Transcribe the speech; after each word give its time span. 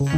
Wake 0.00 0.10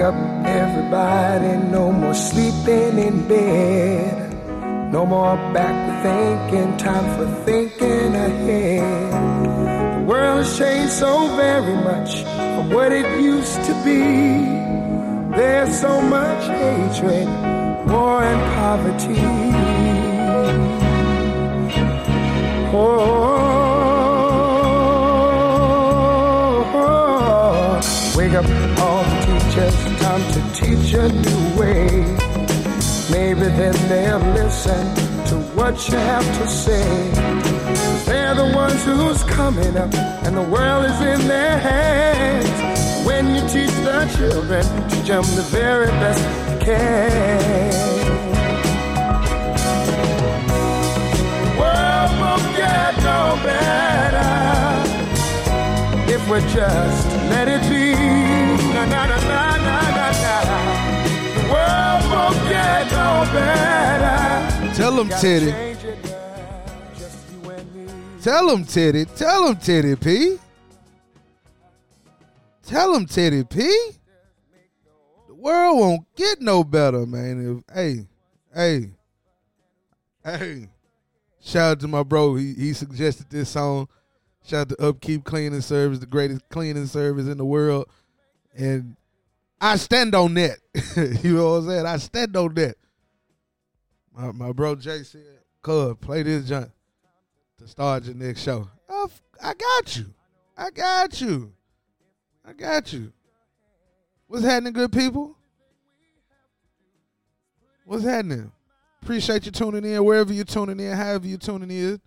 up, 0.00 0.14
everybody, 0.46 1.58
no 1.68 1.92
more 1.92 2.14
sleeping 2.14 2.98
in 2.98 3.28
bed. 3.28 4.90
No 4.90 5.04
more 5.04 5.36
backward 5.52 6.00
thinking, 6.02 6.78
time 6.78 7.04
for 7.18 7.26
thinking 7.44 8.14
ahead. 8.14 9.12
The 10.00 10.04
world 10.06 10.46
has 10.46 10.56
changed 10.56 10.94
so 10.94 11.36
very 11.36 11.74
much 11.74 12.22
from 12.22 12.70
what 12.70 12.90
it 12.90 13.20
used 13.20 13.62
to 13.66 13.74
be. 13.84 14.00
There's 15.36 15.78
so 15.78 16.00
much 16.00 16.46
hatred, 16.46 17.28
war, 17.90 18.22
and 18.22 18.40
poverty. 18.54 19.20
Oh, 22.72 23.40
wake 28.16 28.34
up 28.34 28.44
all 28.80 29.02
the 29.02 29.16
teachers, 29.26 29.76
time 30.00 30.24
to 30.34 30.40
teach 30.54 30.94
a 30.94 31.08
new 31.08 31.42
way. 31.58 31.86
Maybe 33.10 33.46
then 33.58 33.74
they'll 33.88 34.20
listen 34.34 34.82
to 35.26 35.36
what 35.56 35.88
you 35.88 35.96
have 35.96 36.26
to 36.38 36.46
say. 36.46 37.10
They're 38.06 38.34
the 38.34 38.52
ones 38.54 38.84
who's 38.84 39.22
coming 39.24 39.76
up, 39.76 39.92
and 40.24 40.36
the 40.36 40.42
world 40.42 40.84
is 40.84 41.00
in 41.00 41.26
their 41.26 41.58
hands. 41.58 43.06
When 43.06 43.34
you 43.34 43.40
teach 43.48 43.74
the 43.82 44.06
children, 44.16 44.64
teach 44.88 45.08
them 45.08 45.24
the 45.34 45.42
very 45.50 45.86
best 45.86 46.49
can. 46.60 47.70
world 51.58 52.12
won't 52.20 52.46
get 52.56 52.92
no 53.10 53.20
better 53.44 54.32
if 56.14 56.22
we 56.30 56.38
just 56.52 57.06
let 57.30 57.46
it 57.48 57.62
be. 57.70 57.94
Na 58.74 58.84
na 58.86 59.06
na 59.06 59.18
na 59.30 59.42
na 59.66 59.76
na 59.98 60.06
na. 60.22 60.34
The 61.36 61.42
world 61.52 62.02
won't 62.12 62.40
get 62.48 62.84
no 62.92 63.08
better. 63.32 64.74
Tell 64.74 64.94
'em, 65.00 65.08
Gotta 65.08 65.22
Teddy. 65.22 65.50
change 65.52 65.84
it 65.84 65.98
now, 66.04 66.98
just 66.98 67.18
you 67.32 67.50
and 67.50 67.74
me. 67.74 68.22
Tell 68.22 68.48
him, 68.50 68.64
Teddy. 68.64 69.04
Tell 69.04 69.46
him, 69.48 69.56
Teddy 69.56 69.96
P. 69.96 70.38
Tell 72.66 72.94
him, 72.94 73.04
Teddy 73.06 73.44
P. 73.44 73.68
World 75.40 75.78
won't 75.78 76.16
get 76.16 76.40
no 76.40 76.62
better, 76.62 77.06
man. 77.06 77.64
If, 77.68 77.74
hey, 77.74 78.06
hey, 78.54 78.90
hey. 80.24 80.68
Shout 81.40 81.72
out 81.72 81.80
to 81.80 81.88
my 81.88 82.02
bro. 82.02 82.34
He 82.36 82.52
he 82.52 82.72
suggested 82.74 83.30
this 83.30 83.48
song. 83.48 83.88
Shout 84.44 84.60
out 84.60 84.68
to 84.70 84.88
Upkeep 84.88 85.24
Cleaning 85.24 85.62
Service, 85.62 85.98
the 85.98 86.06
greatest 86.06 86.48
cleaning 86.50 86.86
service 86.86 87.26
in 87.26 87.38
the 87.38 87.44
world. 87.44 87.86
And 88.54 88.96
I 89.60 89.76
stand 89.76 90.14
on 90.14 90.34
that. 90.34 90.58
you 91.22 91.34
know 91.34 91.52
what 91.52 91.56
I'm 91.58 91.68
saying? 91.68 91.86
I 91.86 91.96
stand 91.96 92.36
on 92.36 92.54
that. 92.54 92.76
My 94.14 94.32
my 94.32 94.52
bro 94.52 94.74
Jay 94.74 95.02
said, 95.02 95.22
Cuz, 95.62 95.96
play 96.00 96.22
this 96.22 96.48
junk 96.48 96.70
to 97.58 97.68
start 97.68 98.04
your 98.04 98.14
next 98.14 98.42
show. 98.42 98.68
I, 98.88 99.06
I 99.42 99.54
got 99.54 99.96
you. 99.96 100.06
I 100.56 100.70
got 100.70 101.20
you. 101.20 101.52
I 102.44 102.52
got 102.52 102.92
you. 102.92 103.12
What's 104.30 104.44
happening, 104.44 104.74
good 104.74 104.92
people? 104.92 105.36
What's 107.84 108.04
happening? 108.04 108.52
Appreciate 109.02 109.44
you 109.44 109.50
tuning 109.50 109.84
in 109.84 110.04
wherever 110.04 110.32
you're 110.32 110.44
tuning 110.44 110.78
in, 110.78 110.96
however 110.96 111.26
you're 111.26 111.36
tuning 111.36 111.68
in. 111.68 112.00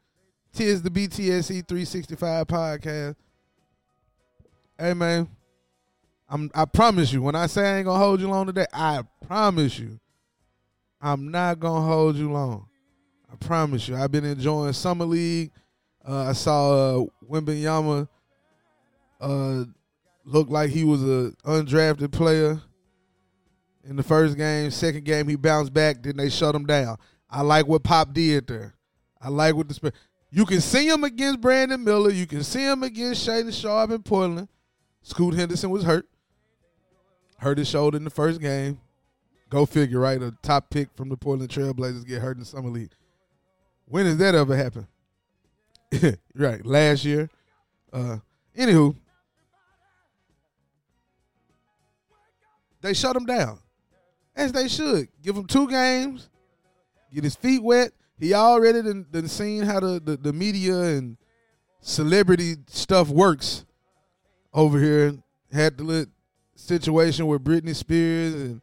Tis 0.54 0.82
the 0.82 0.90
BTSE 0.90 1.68
365 1.68 2.48
podcast. 2.48 3.16
Hey 4.80 4.94
man, 4.94 5.28
I'm 6.30 6.50
I 6.56 6.64
promise 6.64 7.12
you, 7.12 7.22
when 7.22 7.36
I 7.36 7.46
say 7.48 7.70
I 7.70 7.78
ain't 7.80 7.88
gonna 7.88 8.00
hold 8.00 8.22
you 8.22 8.30
long 8.30 8.46
today, 8.46 8.68
I 8.72 9.02
promise 9.28 9.78
you, 9.78 10.00
I'm 11.02 11.30
not 11.30 11.60
gonna 11.60 11.86
hold 11.86 12.16
you 12.16 12.32
long. 12.32 12.68
I 13.30 13.36
promise 13.36 13.90
you. 13.90 13.98
I've 13.98 14.14
been 14.14 14.24
enjoying 14.24 14.72
summer 14.72 15.04
league. 15.04 15.52
Uh, 16.08 16.30
I 16.30 16.32
saw 16.32 17.02
uh, 17.02 17.06
Wembanyama 17.30 18.08
uh, 19.20 19.66
look 20.26 20.50
like 20.50 20.70
he 20.70 20.84
was 20.84 21.04
a 21.04 21.34
undrafted 21.46 22.12
player 22.12 22.62
in 23.84 23.96
the 23.96 24.04
first 24.04 24.38
game. 24.38 24.72
Second 24.72 25.06
game, 25.06 25.28
he 25.28 25.36
bounced 25.36 25.74
back. 25.74 26.02
Then 26.02 26.18
they 26.18 26.30
shut 26.30 26.56
him 26.56 26.66
down. 26.66 26.98
I 27.30 27.42
like 27.42 27.68
what 27.68 27.84
Pop 27.84 28.14
did 28.14 28.48
there. 28.48 28.76
I 29.22 29.30
like 29.30 29.56
what 29.56 29.68
the 29.70 29.94
you 30.36 30.46
can 30.46 30.62
see 30.62 30.88
him 30.88 31.04
against 31.04 31.42
Brandon 31.42 31.84
Miller. 31.84 32.10
You 32.10 32.26
can 32.26 32.44
see 32.44 32.64
him 32.64 32.82
against 32.82 33.28
Shaedon 33.28 33.54
Sharpe 33.54 33.92
in 33.92 34.02
Portland. 34.02 34.48
Scoot 35.04 35.36
Henderson 35.36 35.70
was 35.70 35.84
hurt. 35.84 36.08
Hurt 37.38 37.60
his 37.60 37.70
shoulder 37.70 37.98
in 37.98 38.04
the 38.04 38.10
first 38.10 38.42
game. 38.42 38.80
Go 39.50 39.68
figure, 39.68 40.00
right? 40.00 40.20
A 40.20 40.34
top 40.42 40.72
pick 40.72 40.90
from 40.96 41.10
the 41.10 41.18
Portland 41.18 41.52
Trailblazers 41.52 42.08
get 42.08 42.22
hurt 42.22 42.38
in 42.38 42.40
the 42.40 42.46
summer 42.46 42.70
league. 42.70 42.94
When 43.86 44.08
has 44.08 44.18
that 44.18 44.34
ever 44.34 44.56
happened? 44.56 44.88
right, 46.36 46.66
last 46.66 47.06
year. 47.06 47.30
Uh, 47.92 48.18
anywho, 48.58 48.96
they 52.84 52.94
shut 52.94 53.16
him 53.16 53.26
down, 53.26 53.58
as 54.36 54.52
they 54.52 54.68
should. 54.68 55.08
Give 55.24 55.36
him 55.36 55.46
two 55.46 55.68
games, 55.70 56.30
get 57.12 57.24
his 57.24 57.36
feet 57.36 57.64
wet. 57.64 57.94
He 58.20 58.34
already 58.34 58.82
done, 58.82 59.06
done 59.10 59.28
seen 59.28 59.64
how 59.64 59.80
the, 59.80 60.00
the, 60.00 60.18
the 60.18 60.34
media 60.34 60.76
and 60.76 61.18
celebrity 61.82 62.58
stuff 62.68 63.10
works 63.10 63.66
over 64.54 64.80
here. 64.80 65.16
Had 65.52 65.78
the 65.78 65.84
lit 65.84 66.10
situation 66.56 67.28
with 67.28 67.44
Britney 67.44 67.76
Spears 67.76 68.34
and 68.34 68.62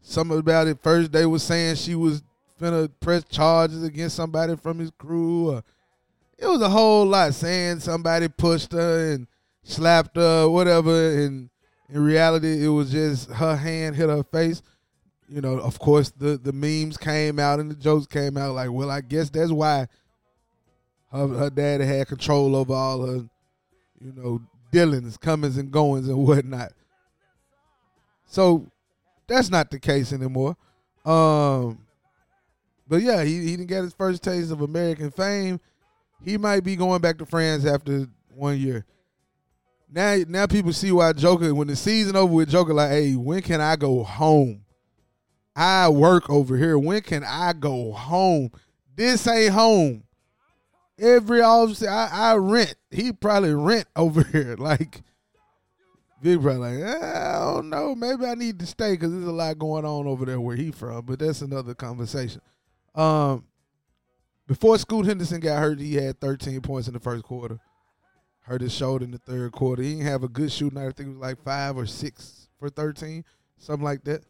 something 0.00 0.38
about 0.38 0.68
it. 0.68 0.78
First, 0.82 1.12
they 1.12 1.26
was 1.26 1.42
saying 1.42 1.76
she 1.76 1.94
was 1.94 2.22
finna 2.60 2.90
press 3.00 3.24
charges 3.24 3.82
against 3.82 4.16
somebody 4.16 4.54
from 4.56 4.78
his 4.78 4.90
crew. 4.96 5.50
Or 5.50 5.64
it 6.38 6.46
was 6.46 6.62
a 6.62 6.68
whole 6.68 7.06
lot 7.06 7.34
saying 7.34 7.80
somebody 7.80 8.28
pushed 8.28 8.72
her 8.72 9.12
and 9.12 9.26
slapped 9.62 10.16
her, 10.16 10.48
whatever. 10.48 11.18
And 11.20 11.50
in 11.88 12.02
reality, 12.02 12.64
it 12.64 12.68
was 12.68 12.90
just 12.90 13.30
her 13.30 13.56
hand 13.56 13.96
hit 13.96 14.08
her 14.08 14.22
face. 14.22 14.62
You 15.28 15.40
know, 15.40 15.58
of 15.58 15.78
course, 15.78 16.10
the 16.10 16.36
the 16.36 16.52
memes 16.52 16.96
came 16.96 17.38
out 17.38 17.60
and 17.60 17.70
the 17.70 17.74
jokes 17.74 18.06
came 18.06 18.36
out. 18.36 18.54
Like, 18.54 18.70
well, 18.70 18.90
I 18.90 19.00
guess 19.00 19.30
that's 19.30 19.50
why 19.50 19.88
her 21.10 21.28
her 21.28 21.50
daddy 21.50 21.86
had 21.86 22.08
control 22.08 22.54
over 22.56 22.72
all 22.72 23.06
her, 23.06 23.28
you 24.00 24.12
know, 24.14 24.40
dealings, 24.70 25.16
comings 25.16 25.56
and 25.56 25.70
goings 25.70 26.08
and 26.08 26.18
whatnot. 26.18 26.72
So 28.26 28.66
that's 29.26 29.50
not 29.50 29.70
the 29.70 29.78
case 29.78 30.12
anymore. 30.12 30.56
Um, 31.04 31.78
but 32.88 33.02
yeah, 33.02 33.22
he 33.24 33.40
he 33.40 33.50
didn't 33.52 33.68
get 33.68 33.82
his 33.82 33.94
first 33.94 34.22
taste 34.22 34.50
of 34.50 34.60
American 34.60 35.10
fame. 35.10 35.60
He 36.22 36.38
might 36.38 36.64
be 36.64 36.76
going 36.76 37.00
back 37.00 37.18
to 37.18 37.26
France 37.26 37.64
after 37.64 38.06
one 38.34 38.58
year. 38.58 38.84
Now, 39.94 40.16
now 40.26 40.46
people 40.48 40.72
see 40.72 40.90
why 40.90 41.12
Joker. 41.12 41.54
When 41.54 41.68
the 41.68 41.76
season 41.76 42.16
over 42.16 42.34
with 42.34 42.50
Joker, 42.50 42.74
like, 42.74 42.90
hey, 42.90 43.14
when 43.14 43.42
can 43.42 43.60
I 43.60 43.76
go 43.76 44.02
home? 44.02 44.64
I 45.54 45.88
work 45.88 46.28
over 46.28 46.56
here. 46.56 46.76
When 46.76 47.00
can 47.00 47.22
I 47.22 47.52
go 47.52 47.92
home? 47.92 48.50
This 48.96 49.24
ain't 49.28 49.52
home. 49.52 50.02
Every 50.98 51.42
office 51.42 51.84
I, 51.84 52.08
I 52.12 52.34
rent. 52.34 52.74
He 52.90 53.12
probably 53.12 53.54
rent 53.54 53.86
over 53.94 54.24
here. 54.32 54.56
Like, 54.58 55.02
Big 56.20 56.42
probably 56.42 56.82
like, 56.82 56.96
eh, 56.96 57.36
I 57.36 57.54
don't 57.54 57.70
know. 57.70 57.94
Maybe 57.94 58.24
I 58.24 58.34
need 58.34 58.58
to 58.58 58.66
stay 58.66 58.94
because 58.94 59.12
there's 59.12 59.26
a 59.26 59.32
lot 59.32 59.58
going 59.58 59.84
on 59.84 60.08
over 60.08 60.24
there 60.24 60.40
where 60.40 60.56
he 60.56 60.72
from. 60.72 61.04
But 61.04 61.20
that's 61.20 61.42
another 61.42 61.74
conversation. 61.74 62.40
Um, 62.96 63.44
before 64.48 64.76
Scoot 64.78 65.06
Henderson 65.06 65.38
got 65.38 65.60
hurt, 65.60 65.78
he 65.78 65.94
had 65.94 66.20
13 66.20 66.62
points 66.62 66.88
in 66.88 66.94
the 66.94 67.00
first 67.00 67.22
quarter. 67.22 67.60
Hurt 68.44 68.60
his 68.60 68.74
shoulder 68.74 69.04
in 69.04 69.10
the 69.10 69.18
third 69.18 69.52
quarter. 69.52 69.82
He 69.82 69.94
didn't 69.94 70.06
have 70.06 70.22
a 70.22 70.28
good 70.28 70.52
shooting 70.52 70.78
night. 70.78 70.88
I 70.88 70.92
think 70.92 71.08
it 71.08 71.12
was 71.12 71.18
like 71.18 71.42
five 71.42 71.78
or 71.78 71.86
six 71.86 72.48
for 72.58 72.68
13, 72.68 73.24
something 73.56 73.84
like 73.84 74.04
that. 74.04 74.22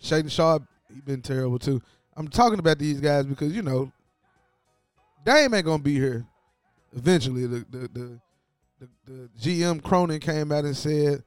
Shaedon 0.00 0.30
Sharpe, 0.30 0.62
he 0.92 1.00
been 1.00 1.20
terrible 1.20 1.58
too. 1.58 1.82
I'm 2.16 2.28
talking 2.28 2.60
about 2.60 2.78
these 2.78 3.00
guys 3.00 3.26
because, 3.26 3.52
you 3.52 3.62
know, 3.62 3.90
Dame 5.24 5.54
ain't 5.54 5.64
gonna 5.64 5.82
be 5.82 5.94
here 5.94 6.24
eventually. 6.94 7.46
The 7.46 7.66
the 7.68 7.78
the, 7.78 8.20
the, 8.78 8.88
the 9.04 9.30
GM 9.40 9.82
Cronin 9.82 10.20
came 10.20 10.52
out 10.52 10.64
and 10.64 10.76
said, 10.76 11.24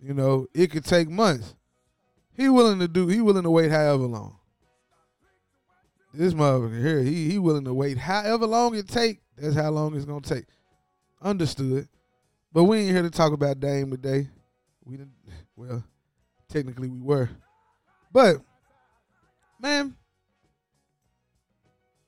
you 0.00 0.12
know, 0.12 0.46
it 0.52 0.70
could 0.70 0.84
take 0.84 1.08
months. 1.08 1.54
He 2.34 2.50
willing 2.50 2.78
to 2.80 2.88
do. 2.88 3.08
He 3.08 3.22
willing 3.22 3.44
to 3.44 3.50
wait 3.50 3.70
however 3.70 4.04
long. 4.04 4.36
This 6.12 6.34
motherfucker 6.34 6.82
here, 6.82 7.00
he 7.00 7.30
he 7.30 7.38
willing 7.38 7.64
to 7.64 7.72
wait 7.72 7.96
however 7.96 8.46
long 8.46 8.74
it 8.74 8.88
take. 8.88 9.22
That's 9.38 9.56
how 9.56 9.70
long 9.70 9.96
it's 9.96 10.04
gonna 10.04 10.20
take. 10.20 10.44
Understood. 11.22 11.88
But 12.52 12.64
we 12.64 12.78
ain't 12.78 12.90
here 12.90 13.02
to 13.02 13.10
talk 13.10 13.32
about 13.32 13.60
Dame 13.60 13.90
today. 13.90 14.28
We 14.84 14.96
didn't. 14.96 15.12
Well, 15.54 15.84
technically 16.48 16.88
we 16.88 16.98
were, 16.98 17.28
but 18.10 18.36
man, 19.60 19.94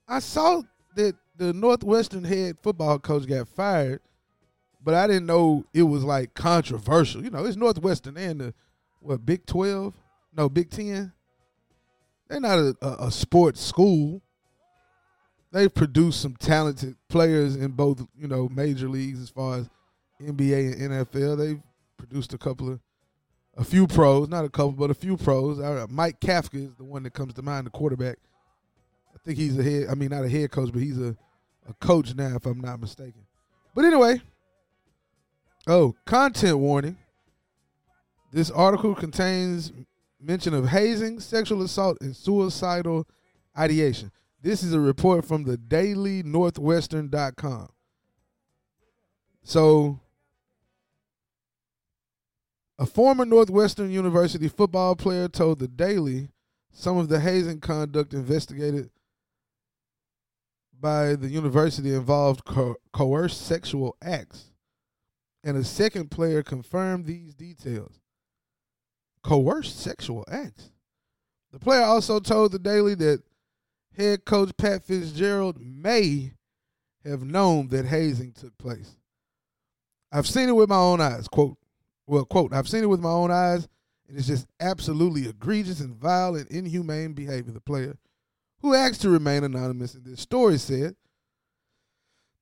I 0.08 0.18
saw 0.18 0.62
that 0.96 1.14
the 1.36 1.52
Northwestern 1.52 2.24
head 2.24 2.56
football 2.62 2.98
coach 2.98 3.26
got 3.26 3.48
fired, 3.48 4.00
but 4.82 4.94
I 4.94 5.06
didn't 5.06 5.26
know 5.26 5.66
it 5.72 5.82
was 5.82 6.04
like 6.04 6.34
controversial. 6.34 7.22
You 7.22 7.30
know, 7.30 7.44
it's 7.44 7.56
Northwestern 7.56 8.16
and 8.16 8.40
the 8.40 8.54
what 9.00 9.24
Big 9.24 9.44
Twelve, 9.46 9.94
no 10.34 10.48
Big 10.48 10.70
Ten. 10.70 11.12
They're 12.28 12.40
not 12.40 12.58
a, 12.58 12.76
a, 12.80 13.06
a 13.06 13.10
sports 13.10 13.60
school. 13.60 14.22
They've 15.54 15.72
produced 15.72 16.20
some 16.20 16.34
talented 16.34 16.96
players 17.08 17.54
in 17.54 17.70
both, 17.70 18.04
you 18.18 18.26
know, 18.26 18.48
major 18.48 18.88
leagues 18.88 19.22
as 19.22 19.30
far 19.30 19.58
as 19.58 19.70
NBA 20.20 20.82
and 20.82 20.90
NFL. 20.90 21.38
They've 21.38 21.62
produced 21.96 22.34
a 22.34 22.38
couple 22.38 22.72
of, 22.72 22.80
a 23.56 23.62
few 23.62 23.86
pros, 23.86 24.28
not 24.28 24.44
a 24.44 24.48
couple, 24.48 24.72
but 24.72 24.90
a 24.90 24.94
few 24.94 25.16
pros. 25.16 25.60
Mike 25.92 26.18
Kafka 26.18 26.56
is 26.56 26.74
the 26.74 26.82
one 26.82 27.04
that 27.04 27.12
comes 27.12 27.34
to 27.34 27.42
mind, 27.42 27.66
the 27.66 27.70
quarterback. 27.70 28.18
I 29.14 29.18
think 29.24 29.38
he's 29.38 29.56
a 29.56 29.62
head. 29.62 29.86
I 29.88 29.94
mean, 29.94 30.08
not 30.08 30.24
a 30.24 30.28
head 30.28 30.50
coach, 30.50 30.72
but 30.72 30.82
he's 30.82 30.98
a, 30.98 31.16
a 31.68 31.74
coach 31.80 32.16
now, 32.16 32.34
if 32.34 32.46
I'm 32.46 32.60
not 32.60 32.80
mistaken. 32.80 33.22
But 33.76 33.84
anyway, 33.84 34.22
oh, 35.68 35.94
content 36.04 36.58
warning. 36.58 36.98
This 38.32 38.50
article 38.50 38.96
contains 38.96 39.72
mention 40.20 40.52
of 40.52 40.70
hazing, 40.70 41.20
sexual 41.20 41.62
assault, 41.62 41.98
and 42.00 42.16
suicidal 42.16 43.06
ideation. 43.56 44.10
This 44.44 44.62
is 44.62 44.72
a 44.74 44.78
report 44.78 45.24
from 45.24 45.42
the 45.44 45.56
dailynorthwestern.com. 45.56 47.68
So, 49.42 50.00
a 52.78 52.84
former 52.84 53.24
Northwestern 53.24 53.90
University 53.90 54.48
football 54.48 54.96
player 54.96 55.28
told 55.28 55.60
the 55.60 55.68
Daily 55.68 56.28
some 56.70 56.98
of 56.98 57.08
the 57.08 57.20
hazing 57.20 57.60
conduct 57.60 58.12
investigated 58.12 58.90
by 60.78 61.14
the 61.14 61.28
university 61.28 61.94
involved 61.94 62.44
co- 62.44 62.76
coerced 62.92 63.46
sexual 63.46 63.96
acts. 64.02 64.50
And 65.42 65.56
a 65.56 65.64
second 65.64 66.10
player 66.10 66.42
confirmed 66.42 67.06
these 67.06 67.34
details. 67.34 67.98
Coerced 69.22 69.80
sexual 69.80 70.22
acts. 70.28 70.70
The 71.50 71.58
player 71.58 71.80
also 71.80 72.20
told 72.20 72.52
the 72.52 72.58
Daily 72.58 72.94
that 72.96 73.22
head 73.96 74.24
coach 74.24 74.56
Pat 74.56 74.84
Fitzgerald 74.84 75.58
may 75.60 76.32
have 77.04 77.24
known 77.24 77.68
that 77.68 77.86
hazing 77.86 78.32
took 78.32 78.56
place. 78.58 78.96
I've 80.12 80.26
seen 80.26 80.48
it 80.48 80.56
with 80.56 80.68
my 80.68 80.76
own 80.76 81.00
eyes, 81.00 81.28
quote. 81.28 81.58
Well, 82.06 82.24
quote, 82.24 82.52
I've 82.52 82.68
seen 82.68 82.82
it 82.82 82.88
with 82.88 83.00
my 83.00 83.10
own 83.10 83.30
eyes, 83.30 83.66
and 84.08 84.16
it's 84.18 84.26
just 84.26 84.46
absolutely 84.60 85.26
egregious 85.26 85.80
and 85.80 85.96
vile 85.96 86.36
and 86.36 86.46
inhumane 86.48 87.14
behavior, 87.14 87.52
the 87.52 87.60
player, 87.60 87.96
who 88.60 88.74
asked 88.74 89.02
to 89.02 89.10
remain 89.10 89.44
anonymous 89.44 89.94
in 89.94 90.04
this 90.04 90.20
story 90.20 90.58
said. 90.58 90.96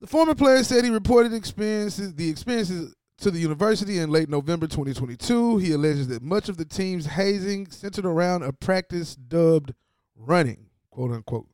The 0.01 0.07
former 0.09 0.35
player 0.35 0.65
said 0.65 0.85
he 0.85 0.91
reported 0.91 1.33
experiences 1.33 2.15
the 2.15 2.29
experiences 2.29 2.95
to 3.19 3.31
the 3.31 3.39
university 3.39 3.99
in 3.99 4.11
late 4.11 4.29
November 4.29 4.67
2022. 4.67 5.59
He 5.59 5.73
alleges 5.73 6.09
that 6.09 6.23
much 6.23 6.49
of 6.49 6.57
the 6.57 6.65
team's 6.65 7.07
hazing 7.07 7.71
centered 7.71 8.05
around 8.05 8.43
a 8.43 8.53
practice 8.53 9.15
dubbed 9.15 9.75
running 10.17 10.67
quote 10.93 11.11
unquote, 11.11 11.49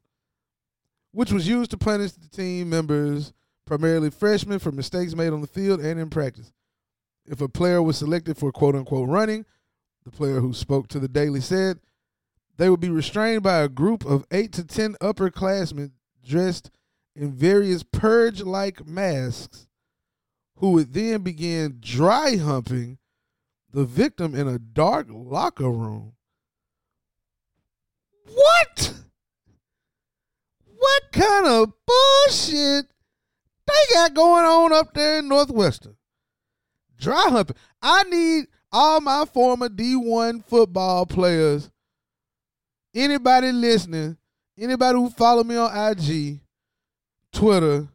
which 1.12 1.32
was 1.32 1.48
used 1.48 1.70
to 1.70 1.78
punish 1.78 2.12
the 2.12 2.28
team 2.28 2.68
members, 2.68 3.32
primarily 3.64 4.10
freshmen, 4.10 4.58
for 4.58 4.70
mistakes 4.70 5.14
made 5.14 5.32
on 5.32 5.40
the 5.40 5.46
field 5.46 5.80
and 5.80 5.98
in 5.98 6.10
practice. 6.10 6.52
If 7.24 7.40
a 7.40 7.48
player 7.48 7.82
was 7.82 7.96
selected 7.96 8.36
for 8.36 8.52
quote 8.52 8.74
unquote 8.74 9.08
running, 9.08 9.46
the 10.04 10.10
player 10.10 10.40
who 10.40 10.52
spoke 10.52 10.88
to 10.88 10.98
the 10.98 11.08
Daily 11.08 11.40
said 11.40 11.78
they 12.56 12.68
would 12.68 12.80
be 12.80 12.90
restrained 12.90 13.42
by 13.42 13.60
a 13.60 13.68
group 13.68 14.04
of 14.04 14.26
eight 14.30 14.52
to 14.54 14.64
ten 14.64 14.94
upperclassmen 15.00 15.92
dressed 16.26 16.70
in 17.14 17.32
various 17.32 17.82
purge 17.82 18.42
like 18.42 18.86
masks 18.86 19.68
who 20.56 20.72
would 20.72 20.92
then 20.92 21.22
begin 21.22 21.78
dry 21.80 22.36
humping 22.36 22.98
the 23.72 23.84
victim 23.84 24.34
in 24.34 24.48
a 24.48 24.58
dark 24.58 25.06
locker 25.10 25.70
room. 25.70 26.14
What? 28.26 28.94
What 30.78 31.02
kind 31.12 31.46
of 31.46 31.72
bullshit 31.86 32.86
they 33.66 33.94
got 33.94 34.14
going 34.14 34.44
on 34.44 34.72
up 34.72 34.94
there 34.94 35.18
in 35.18 35.28
Northwestern? 35.28 35.96
Dry 36.98 37.28
humping. 37.28 37.56
I 37.82 38.04
need 38.04 38.46
all 38.70 39.00
my 39.00 39.24
former 39.24 39.68
D1 39.68 40.44
football 40.44 41.06
players, 41.06 41.70
anybody 42.94 43.50
listening, 43.50 44.16
anybody 44.56 44.98
who 44.98 45.10
follow 45.10 45.42
me 45.42 45.56
on 45.56 45.92
IG, 45.92 46.40
Twitter, 47.32 47.88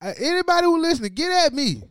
uh, 0.00 0.12
anybody 0.18 0.64
who 0.66 0.80
listening, 0.80 1.14
get 1.14 1.46
at 1.46 1.52
me. 1.52 1.82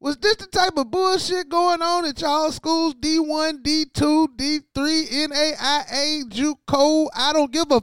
Was 0.00 0.16
this 0.16 0.36
the 0.36 0.46
type 0.46 0.78
of 0.78 0.90
bullshit 0.90 1.50
going 1.50 1.82
on 1.82 2.06
at 2.06 2.20
y'all 2.22 2.50
schools? 2.52 2.94
D1, 2.94 3.62
D2, 3.62 4.28
D3, 4.34 5.28
NAIA, 5.28 6.24
JUCO. 6.24 7.08
I 7.14 7.34
don't 7.34 7.52
give 7.52 7.70
a 7.70 7.82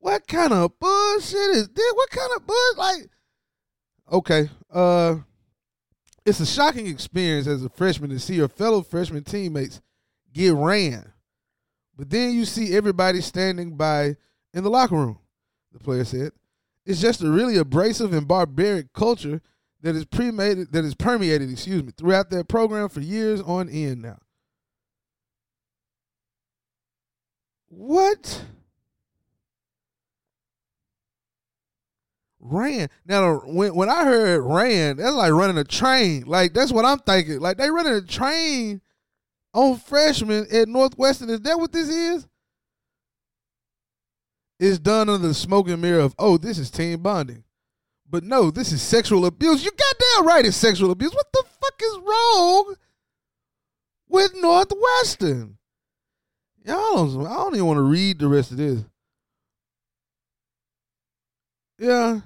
what 0.00 0.26
kind 0.26 0.52
of 0.52 0.78
bullshit 0.78 1.50
is 1.50 1.68
this? 1.68 1.92
What 1.94 2.10
kind 2.10 2.30
of 2.36 2.46
bullshit? 2.46 2.78
Like, 2.78 3.10
okay, 4.12 4.50
uh, 4.72 5.16
it's 6.24 6.40
a 6.40 6.46
shocking 6.46 6.86
experience 6.86 7.46
as 7.46 7.64
a 7.64 7.68
freshman 7.68 8.10
to 8.10 8.18
see 8.18 8.34
your 8.34 8.48
fellow 8.48 8.82
freshman 8.82 9.24
teammates 9.24 9.80
get 10.32 10.54
ran. 10.54 11.12
But 11.96 12.10
then 12.10 12.32
you 12.32 12.44
see 12.44 12.76
everybody 12.76 13.20
standing 13.20 13.76
by 13.76 14.16
in 14.54 14.62
the 14.62 14.70
locker 14.70 14.94
room, 14.94 15.18
the 15.72 15.80
player 15.80 16.04
said. 16.04 16.32
It's 16.86 17.00
just 17.00 17.22
a 17.22 17.30
really 17.30 17.56
abrasive 17.56 18.12
and 18.12 18.26
barbaric 18.26 18.92
culture 18.92 19.42
that 19.82 19.94
is 19.94 20.04
premade 20.04 20.70
that 20.72 20.84
is 20.84 20.94
permeated, 20.94 21.50
excuse 21.50 21.82
me, 21.82 21.92
throughout 21.96 22.30
their 22.30 22.44
program 22.44 22.88
for 22.88 23.00
years 23.00 23.40
on 23.40 23.68
end 23.68 24.02
now. 24.02 24.18
What? 27.68 28.44
Ran. 32.50 32.88
Now, 33.06 33.40
when 33.44 33.74
when 33.74 33.88
I 33.88 34.04
heard 34.04 34.42
ran, 34.42 34.96
that's 34.96 35.14
like 35.14 35.32
running 35.32 35.58
a 35.58 35.64
train. 35.64 36.24
Like 36.26 36.54
that's 36.54 36.72
what 36.72 36.84
I'm 36.84 36.98
thinking. 36.98 37.40
Like 37.40 37.56
they 37.56 37.70
running 37.70 37.94
a 37.94 38.02
train 38.02 38.80
on 39.54 39.76
freshmen 39.76 40.46
at 40.52 40.68
Northwestern. 40.68 41.30
Is 41.30 41.40
that 41.40 41.58
what 41.58 41.72
this 41.72 41.88
is? 41.88 42.26
It's 44.60 44.78
done 44.78 45.08
under 45.08 45.28
the 45.28 45.34
smoke 45.34 45.68
and 45.68 45.80
mirror 45.80 46.00
of 46.00 46.14
oh, 46.18 46.36
this 46.38 46.58
is 46.58 46.70
team 46.70 47.02
bonding. 47.02 47.44
But 48.10 48.24
no, 48.24 48.50
this 48.50 48.72
is 48.72 48.80
sexual 48.80 49.26
abuse. 49.26 49.64
You 49.64 49.70
goddamn 49.70 50.26
right, 50.26 50.46
it's 50.46 50.56
sexual 50.56 50.90
abuse. 50.90 51.14
What 51.14 51.26
the 51.32 51.44
fuck 51.60 51.80
is 51.82 51.98
wrong 51.98 52.74
with 54.08 54.32
Northwestern? 54.36 55.58
Y'all 56.64 57.26
I 57.26 57.34
don't 57.34 57.54
even 57.54 57.66
want 57.66 57.78
to 57.78 57.82
read 57.82 58.18
the 58.18 58.28
rest 58.28 58.50
of 58.50 58.56
this. 58.56 58.84
Yeah. 61.78 62.20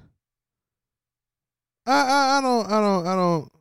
I, 1.85 1.91
I, 1.91 2.37
I 2.37 2.41
don't 2.41 2.65
I 2.65 2.81
don't 2.81 3.07
I 3.07 3.15
don't 3.15 3.51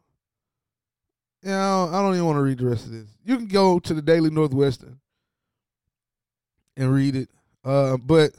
yeah, 1.42 1.58
I 1.58 1.86
don't, 1.86 1.94
I 1.94 2.02
don't 2.02 2.14
even 2.14 2.26
want 2.26 2.36
to 2.36 2.42
read 2.42 2.58
the 2.58 2.66
rest 2.66 2.86
of 2.86 2.92
this. 2.92 3.08
You 3.24 3.36
can 3.36 3.48
go 3.48 3.80
to 3.80 3.94
the 3.94 4.02
Daily 4.02 4.30
Northwestern 4.30 5.00
and 6.76 6.94
read 6.94 7.16
it. 7.16 7.28
Uh, 7.64 7.96
but 7.96 8.30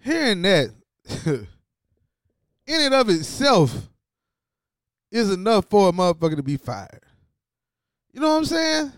hearing 0.00 0.42
that 0.42 0.70
in 1.26 1.46
and 2.66 2.94
of 2.94 3.10
itself 3.10 3.88
is 5.10 5.30
enough 5.30 5.66
for 5.68 5.88
a 5.88 5.92
motherfucker 5.92 6.36
to 6.36 6.42
be 6.42 6.56
fired. 6.56 7.02
You 8.12 8.20
know 8.20 8.28
what 8.28 8.38
I'm 8.38 8.44
saying? 8.44 8.92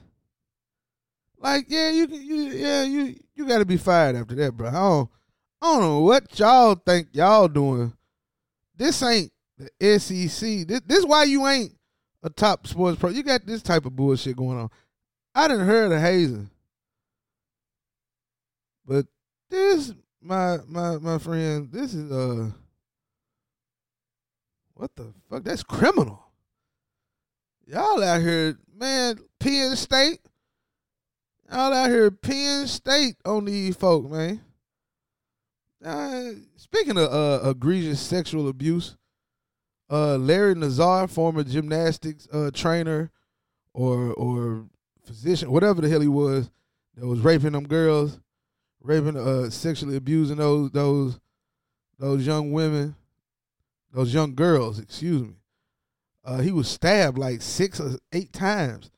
Like, 1.38 1.66
yeah, 1.68 1.90
you 1.90 2.06
can, 2.08 2.22
you, 2.22 2.34
yeah, 2.34 2.82
you, 2.84 3.14
you 3.34 3.48
got 3.48 3.58
to 3.58 3.64
be 3.64 3.76
fired 3.76 4.16
after 4.16 4.34
that, 4.34 4.52
bro. 4.52 4.68
I 4.68 4.72
don't, 4.72 5.10
I 5.62 5.66
don't 5.72 5.80
know 5.80 6.00
what 6.00 6.38
y'all 6.38 6.74
think 6.74 7.08
y'all 7.12 7.48
doing. 7.48 7.92
This 8.76 9.02
ain't 9.02 9.32
the 9.58 9.98
SEC. 9.98 10.66
This, 10.66 10.80
this 10.86 10.98
is 10.98 11.06
why 11.06 11.24
you 11.24 11.46
ain't 11.46 11.72
a 12.22 12.30
top 12.30 12.66
sports 12.66 12.98
pro. 12.98 13.10
You 13.10 13.22
got 13.22 13.46
this 13.46 13.62
type 13.62 13.84
of 13.84 13.96
bullshit 13.96 14.36
going 14.36 14.58
on. 14.58 14.70
I 15.34 15.48
didn't 15.48 15.66
heard 15.66 15.92
of 15.92 16.00
hazing, 16.00 16.50
but 18.86 19.06
this 19.50 19.92
my 20.20 20.58
my 20.66 20.98
my 20.98 21.18
friend, 21.18 21.70
this 21.70 21.94
is 21.94 22.10
uh 22.10 22.50
what 24.74 24.94
the 24.96 25.12
fuck? 25.28 25.44
That's 25.44 25.62
criminal. 25.62 26.22
Y'all 27.66 28.02
out 28.02 28.20
here, 28.20 28.56
man, 28.74 29.18
Penn 29.38 29.76
State. 29.76 30.20
Y'all 31.50 31.72
out 31.72 31.90
here 31.90 32.10
Penn 32.10 32.66
State 32.66 33.16
on 33.24 33.44
these 33.44 33.76
folk, 33.76 34.10
man. 34.10 34.40
Uh, 35.84 36.30
speaking 36.56 36.98
of 36.98 37.12
uh, 37.12 37.50
egregious 37.50 38.00
sexual 38.00 38.48
abuse, 38.48 38.96
uh, 39.90 40.16
Larry 40.16 40.54
Nassar, 40.54 41.08
former 41.08 41.42
gymnastics 41.42 42.28
uh, 42.32 42.50
trainer 42.52 43.10
or 43.72 44.12
or 44.14 44.66
physician, 45.04 45.50
whatever 45.50 45.80
the 45.80 45.88
hell 45.88 46.00
he 46.00 46.08
was, 46.08 46.50
that 46.96 47.06
was 47.06 47.20
raping 47.20 47.52
them 47.52 47.66
girls, 47.66 48.18
raping, 48.82 49.16
uh, 49.16 49.50
sexually 49.50 49.96
abusing 49.96 50.36
those 50.36 50.70
those 50.72 51.18
those 51.98 52.26
young 52.26 52.52
women, 52.52 52.94
those 53.92 54.12
young 54.12 54.34
girls. 54.34 54.78
Excuse 54.78 55.22
me. 55.22 55.34
Uh, 56.24 56.38
he 56.38 56.52
was 56.52 56.68
stabbed 56.68 57.16
like 57.16 57.40
six 57.40 57.80
or 57.80 57.92
eight 58.12 58.32
times, 58.32 58.90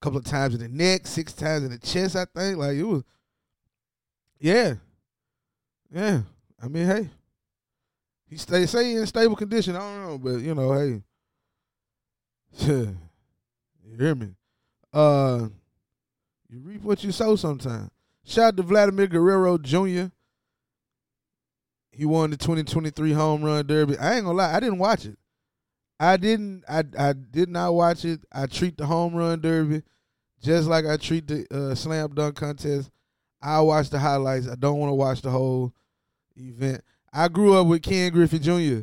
a 0.00 0.04
couple 0.04 0.18
of 0.18 0.24
times 0.24 0.54
in 0.54 0.60
the 0.60 0.68
neck, 0.68 1.06
six 1.06 1.32
times 1.32 1.64
in 1.64 1.70
the 1.70 1.78
chest. 1.78 2.16
I 2.16 2.24
think 2.24 2.58
like 2.58 2.76
it 2.76 2.84
was. 2.84 3.02
Yeah, 4.40 4.74
yeah. 5.92 6.22
I 6.62 6.68
mean, 6.68 6.86
hey, 6.86 7.10
he 8.28 8.36
stay 8.36 8.66
say 8.66 8.94
in 8.94 9.06
stable 9.06 9.36
condition. 9.36 9.76
I 9.76 9.80
don't 9.80 10.06
know, 10.06 10.18
but 10.18 10.40
you 10.40 10.54
know, 10.54 10.72
hey, 10.72 11.02
you 12.66 13.96
hear 13.98 14.14
me? 14.14 14.34
Uh, 14.92 15.48
you 16.48 16.60
reap 16.60 16.82
what 16.82 17.02
you 17.04 17.12
sow. 17.12 17.36
Sometimes. 17.36 17.90
Shout 18.24 18.44
out 18.44 18.56
to 18.58 18.62
Vladimir 18.62 19.06
Guerrero 19.06 19.56
Jr. 19.58 20.06
He 21.90 22.04
won 22.04 22.30
the 22.30 22.36
2023 22.36 23.12
home 23.12 23.42
run 23.42 23.66
derby. 23.66 23.98
I 23.98 24.14
ain't 24.14 24.24
gonna 24.24 24.36
lie, 24.36 24.54
I 24.54 24.60
didn't 24.60 24.78
watch 24.78 25.04
it. 25.06 25.18
I 25.98 26.16
didn't. 26.16 26.64
I 26.68 26.84
I 26.98 27.12
did 27.12 27.48
not 27.48 27.74
watch 27.74 28.04
it. 28.04 28.20
I 28.30 28.46
treat 28.46 28.76
the 28.76 28.86
home 28.86 29.14
run 29.14 29.40
derby 29.40 29.82
just 30.42 30.68
like 30.68 30.86
I 30.86 30.96
treat 30.96 31.26
the 31.26 31.46
uh, 31.50 31.74
slam 31.74 32.14
dunk 32.14 32.36
contest. 32.36 32.90
I 33.40 33.60
watch 33.60 33.90
the 33.90 33.98
highlights. 33.98 34.48
I 34.48 34.54
don't 34.54 34.78
want 34.78 34.90
to 34.90 34.94
watch 34.94 35.22
the 35.22 35.30
whole 35.30 35.72
event. 36.36 36.82
I 37.12 37.28
grew 37.28 37.54
up 37.54 37.66
with 37.66 37.82
Ken 37.82 38.12
Griffey 38.12 38.38
Jr. 38.38 38.82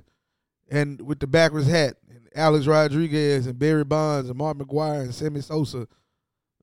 and 0.70 1.02
with 1.02 1.20
the 1.20 1.28
backwards 1.28 1.68
hat 1.68 1.98
and 2.10 2.28
Alex 2.36 2.66
Rodriguez 2.68 3.48
and 3.48 3.60
Barry 3.60 3.84
Bonds 3.84 4.30
and 4.30 4.38
Mark 4.38 4.58
McGwire 4.58 5.02
and 5.02 5.14
Sammy 5.14 5.42
Sosa. 5.42 5.78
You 5.80 5.88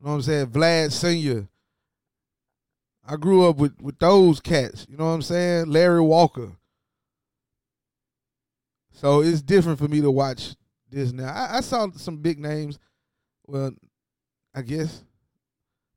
know 0.02 0.10
what 0.10 0.14
I'm 0.14 0.22
saying? 0.22 0.46
Vlad 0.46 0.92
Senior. 0.92 1.48
I 3.04 3.16
grew 3.16 3.48
up 3.48 3.56
with 3.56 3.80
with 3.80 3.98
those 3.98 4.40
cats. 4.40 4.86
You 4.88 4.96
know 4.96 5.06
what 5.06 5.12
I'm 5.12 5.22
saying? 5.22 5.66
Larry 5.66 6.00
Walker. 6.00 6.52
So 8.92 9.22
it's 9.22 9.42
different 9.42 9.78
for 9.78 9.88
me 9.88 10.00
to 10.00 10.10
watch 10.10 10.54
this 10.90 11.12
now. 11.12 11.32
I, 11.32 11.56
I 11.56 11.60
saw 11.60 11.88
some 11.96 12.18
big 12.18 12.38
names. 12.38 12.78
Well, 13.46 13.72
I 14.54 14.62
guess 14.62 15.02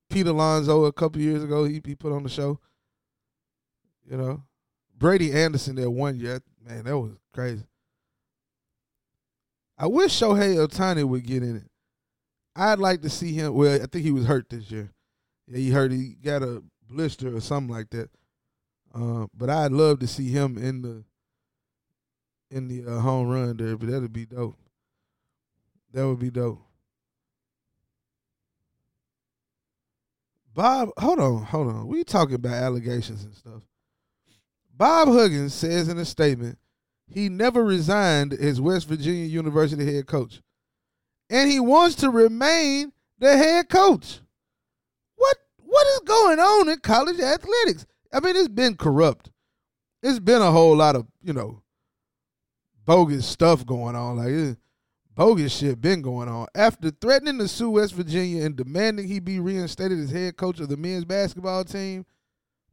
Pete 0.09 0.25
Alonso 0.25 0.85
a 0.85 0.93
couple 0.93 1.21
years 1.21 1.43
ago 1.43 1.65
he 1.65 1.81
he 1.85 1.95
put 1.95 2.11
on 2.11 2.23
the 2.23 2.29
show. 2.29 2.59
You 4.09 4.17
know, 4.17 4.43
Brady 4.97 5.31
Anderson 5.33 5.75
there 5.75 5.89
one 5.89 6.19
year. 6.19 6.41
Man, 6.65 6.85
that 6.85 6.97
was 6.97 7.11
crazy. 7.33 7.65
I 9.77 9.87
wish 9.87 10.19
Shohei 10.19 10.55
Ohtani 10.55 11.03
would 11.03 11.25
get 11.25 11.43
in 11.43 11.57
it. 11.57 11.69
I'd 12.55 12.79
like 12.79 13.01
to 13.01 13.09
see 13.09 13.33
him. 13.33 13.53
Well, 13.53 13.75
I 13.75 13.85
think 13.85 14.05
he 14.05 14.11
was 14.11 14.25
hurt 14.25 14.49
this 14.49 14.71
year. 14.71 14.89
Yeah, 15.47 15.57
he 15.57 15.69
hurt. 15.71 15.91
He 15.91 16.15
got 16.23 16.41
a 16.41 16.63
blister 16.89 17.35
or 17.35 17.41
something 17.41 17.75
like 17.75 17.89
that. 17.89 18.09
Uh, 18.93 19.27
but 19.35 19.49
I'd 19.49 19.73
love 19.73 19.99
to 19.99 20.07
see 20.07 20.29
him 20.29 20.57
in 20.57 20.81
the 20.81 21.03
in 22.49 22.69
the 22.69 22.89
uh, 22.89 22.99
home 22.99 23.27
run 23.27 23.57
there. 23.57 23.75
But 23.75 23.89
that'd 23.89 24.13
be 24.13 24.25
dope. 24.25 24.57
That 25.91 26.07
would 26.07 26.19
be 26.19 26.31
dope. 26.31 26.61
Bob, 30.53 30.91
hold 30.97 31.19
on, 31.19 31.43
hold 31.43 31.67
on. 31.67 31.87
We 31.87 32.05
talking 32.05 32.35
about 32.35 32.53
allegations 32.53 33.25
and 33.25 33.33
stuff. 33.33 33.61
Bob 34.77 35.07
Huggins 35.07 35.53
says 35.53 35.87
in 35.87 35.97
a 35.97 36.05
statement 36.05 36.57
he 37.07 37.29
never 37.29 37.63
resigned 37.63 38.33
as 38.33 38.59
West 38.59 38.87
Virginia 38.87 39.25
University 39.25 39.85
head 39.85 40.07
coach, 40.07 40.41
and 41.29 41.49
he 41.49 41.59
wants 41.59 41.95
to 41.95 42.09
remain 42.09 42.91
the 43.19 43.37
head 43.37 43.69
coach. 43.69 44.19
What 45.15 45.37
what 45.57 45.87
is 45.87 45.99
going 46.01 46.39
on 46.39 46.69
in 46.69 46.79
college 46.79 47.19
athletics? 47.19 47.85
I 48.11 48.19
mean, 48.19 48.35
it's 48.35 48.47
been 48.47 48.75
corrupt. 48.75 49.31
It's 50.03 50.19
been 50.19 50.41
a 50.41 50.51
whole 50.51 50.75
lot 50.75 50.95
of 50.95 51.07
you 51.21 51.33
know 51.33 51.61
bogus 52.85 53.25
stuff 53.25 53.65
going 53.65 53.95
on. 53.95 54.17
Like 54.17 54.57
bogus 55.15 55.55
shit 55.55 55.79
been 55.79 56.01
going 56.01 56.27
on. 56.27 56.47
After 56.53 56.91
threatening 56.91 57.39
to 57.39 57.47
sue 57.47 57.71
West 57.71 57.93
Virginia 57.93 58.43
and 58.43 58.55
demanding 58.55 59.07
he 59.07 59.19
be 59.19 59.39
reinstated 59.39 59.99
as 59.99 60.11
head 60.11 60.37
coach 60.37 60.59
of 60.59 60.69
the 60.69 60.77
men's 60.77 61.05
basketball 61.05 61.63
team, 61.63 62.05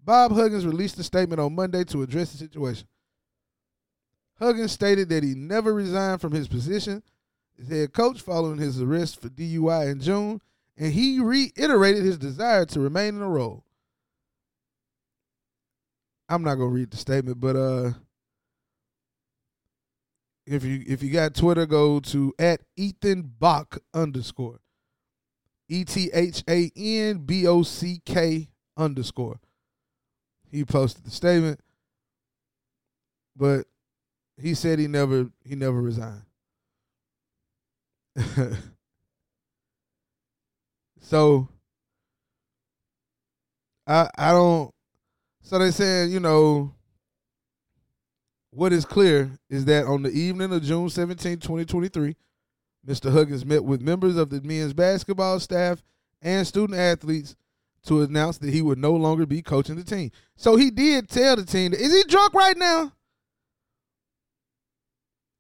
Bob 0.04 0.32
Huggins 0.32 0.66
released 0.66 0.99
a 0.99 1.02
statement 1.02 1.40
on 1.40 1.54
Monday 1.54 1.85
to 1.85 2.02
address 2.02 2.32
the 2.32 2.38
situation. 2.38 2.88
Huggins 4.38 4.73
stated 4.73 5.09
that 5.11 5.23
he 5.23 5.35
never 5.35 5.73
resigned 5.73 6.21
from 6.21 6.32
his 6.32 6.49
position 6.49 7.02
as 7.61 7.68
head 7.68 7.92
coach 7.92 8.21
following 8.21 8.59
his 8.59 8.80
arrest 8.80 9.21
for 9.21 9.28
DUI 9.28 9.90
in 9.90 10.00
June, 10.00 10.40
and 10.76 10.92
he 10.92 11.21
reiterated 11.21 12.02
his 12.02 12.18
desire 12.18 12.64
to 12.66 12.80
remain 12.80 13.14
in 13.14 13.21
the 13.21 13.26
role. 13.26 13.64
I'm 16.28 16.42
not 16.42 16.56
gonna 16.56 16.71
read 16.71 16.90
the 16.90 16.97
statement, 16.97 17.40
but 17.40 17.56
uh 17.56 17.92
if 20.47 20.64
you 20.64 20.82
if 20.87 21.02
you 21.02 21.11
got 21.11 21.35
Twitter, 21.35 21.66
go 21.66 22.00
to 22.00 22.35
at 22.38 22.62
Ethan 22.76 23.32
Bock 23.38 23.78
underscore. 23.94 24.61
E 25.68 25.85
T 25.85 26.11
H 26.12 26.42
A 26.49 26.71
N 26.75 27.18
B 27.18 27.47
O 27.47 27.62
C 27.62 28.00
K 28.04 28.49
underscore. 28.76 29.40
He 30.52 30.64
posted 30.64 31.04
the 31.04 31.11
statement, 31.11 31.59
but 33.35 33.64
he 34.37 34.54
said 34.54 34.78
he 34.78 34.87
never 34.87 35.30
he 35.44 35.56
never 35.56 35.80
resigned. 35.80 36.23
so 41.00 41.49
I 43.87 44.11
I 44.16 44.32
don't 44.32 44.73
so 45.42 45.59
they 45.59 45.71
said, 45.71 46.11
you 46.11 46.21
know, 46.21 46.75
what 48.50 48.73
is 48.75 48.85
clear 48.85 49.30
is 49.49 49.64
that 49.64 49.87
on 49.87 50.02
the 50.02 50.11
evening 50.11 50.52
of 50.52 50.62
June 50.62 50.90
17, 50.90 51.38
2023, 51.38 52.14
Mr. 52.87 53.11
Huggins 53.11 53.47
met 53.47 53.64
with 53.64 53.80
members 53.80 54.16
of 54.16 54.28
the 54.28 54.40
men's 54.42 54.75
basketball 54.75 55.40
staff 55.40 55.82
and 56.21 56.47
student 56.47 56.78
athletes 56.78 57.37
to 57.84 58.02
announce 58.02 58.38
that 58.38 58.52
he 58.52 58.62
would 58.62 58.78
no 58.78 58.92
longer 58.92 59.26
be 59.26 59.42
coaching 59.42 59.76
the 59.76 59.84
team. 59.84 60.10
So 60.36 60.56
he 60.56 60.70
did 60.70 61.08
tell 61.08 61.36
the 61.36 61.44
team, 61.44 61.72
is 61.72 61.92
he 61.92 62.04
drunk 62.04 62.34
right 62.34 62.56
now? 62.56 62.92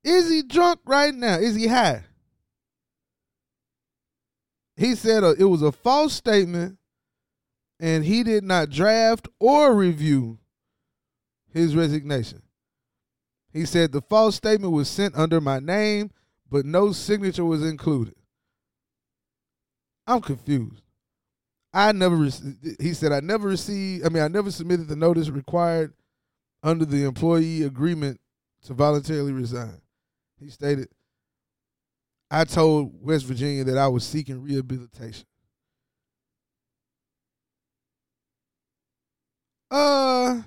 Is 0.04 0.28
he 0.28 0.42
drunk 0.42 0.80
right 0.84 1.14
now? 1.14 1.38
Is 1.38 1.54
he 1.54 1.68
high? 1.68 2.04
He 4.76 4.94
said 4.94 5.22
uh, 5.22 5.34
it 5.38 5.44
was 5.44 5.62
a 5.62 5.70
false 5.70 6.12
statement 6.14 6.78
and 7.78 8.04
he 8.04 8.22
did 8.22 8.42
not 8.42 8.70
draft 8.70 9.28
or 9.38 9.74
review 9.74 10.38
his 11.52 11.76
resignation. 11.76 12.42
He 13.52 13.66
said 13.66 13.92
the 13.92 14.00
false 14.00 14.36
statement 14.36 14.72
was 14.72 14.88
sent 14.88 15.14
under 15.14 15.40
my 15.40 15.58
name, 15.58 16.10
but 16.50 16.64
no 16.64 16.92
signature 16.92 17.44
was 17.44 17.62
included. 17.62 18.14
I'm 20.06 20.20
confused. 20.20 20.81
I 21.72 21.92
never, 21.92 22.16
re- 22.16 22.76
he 22.80 22.92
said, 22.92 23.12
I 23.12 23.20
never 23.20 23.48
received, 23.48 24.04
I 24.04 24.10
mean, 24.10 24.22
I 24.22 24.28
never 24.28 24.50
submitted 24.50 24.88
the 24.88 24.96
notice 24.96 25.30
required 25.30 25.94
under 26.62 26.84
the 26.84 27.04
employee 27.04 27.62
agreement 27.62 28.20
to 28.64 28.74
voluntarily 28.74 29.32
resign. 29.32 29.80
He 30.38 30.50
stated, 30.50 30.88
I 32.30 32.44
told 32.44 32.92
West 33.02 33.26
Virginia 33.26 33.64
that 33.64 33.78
I 33.78 33.88
was 33.88 34.04
seeking 34.04 34.42
rehabilitation. 34.42 35.26
Uh, 39.70 40.42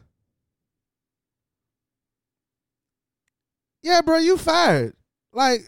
yeah, 3.82 4.02
bro, 4.02 4.18
you 4.18 4.38
fired. 4.38 4.96
Like, 5.34 5.62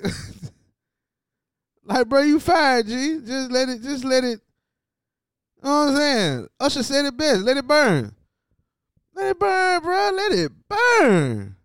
like, 1.84 2.08
bro, 2.08 2.22
you 2.22 2.40
fired, 2.40 2.88
G. 2.88 3.20
Just 3.26 3.52
let 3.52 3.70
it, 3.70 3.82
just 3.82 4.04
let 4.04 4.24
it. 4.24 4.40
You 5.64 5.70
know 5.70 5.86
what 5.86 5.90
I'm 5.90 5.96
saying? 5.96 6.48
Usher 6.60 6.84
said 6.84 7.06
it 7.06 7.18
best. 7.18 7.42
Let 7.42 7.58
it 7.58 7.68
burn. 7.68 8.16
Let 9.14 9.32
it 9.32 9.40
burn, 9.40 9.82
bro. 9.82 10.12
Let 10.14 10.32
it 10.32 10.52
burn. 10.70 11.56